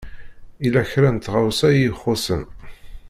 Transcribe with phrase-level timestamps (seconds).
[0.63, 2.43] Yella kra n tɣawsa i ixuṣṣen.